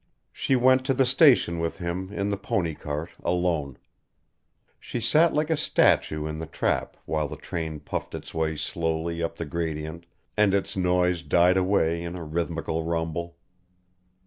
She 0.31 0.55
went 0.55 0.83
to 0.87 0.95
the 0.95 1.05
station 1.05 1.59
with 1.59 1.77
him 1.77 2.11
in 2.11 2.29
the 2.29 2.35
pony 2.35 2.73
cart 2.73 3.11
alone. 3.23 3.77
She 4.79 4.99
sat 4.99 5.35
like 5.35 5.51
a 5.51 5.55
statue 5.55 6.25
in 6.25 6.39
the 6.39 6.47
trap 6.47 6.97
while 7.05 7.27
the 7.27 7.35
train 7.37 7.79
puffed 7.79 8.15
its 8.15 8.33
way 8.33 8.55
slowly 8.55 9.21
up 9.21 9.35
the 9.35 9.45
gradient 9.45 10.07
and 10.35 10.55
its 10.55 10.75
noise 10.75 11.21
died 11.21 11.55
away 11.55 12.01
in 12.01 12.15
a 12.15 12.23
rhythmical 12.25 12.83
rumble. 12.83 13.37